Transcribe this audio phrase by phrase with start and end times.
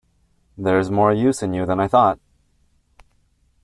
[0.57, 2.19] There’s more use in you than I thought.